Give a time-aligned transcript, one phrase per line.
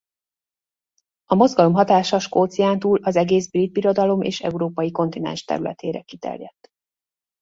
[1.25, 6.69] A mozgalom hatása Skócián túl az egész Brit Birodalom és európai kontinens területére kiterjedt.